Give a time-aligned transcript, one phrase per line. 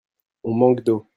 [0.43, 1.05] On manque d'eau.